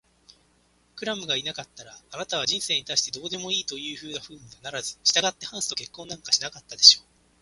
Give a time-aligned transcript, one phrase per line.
[0.95, 7.03] クラムがいなかったら、あなたは人生に対してどうでもいいというようなふうにはならず、したがってハンスと結婚なんかしなかったでしょう。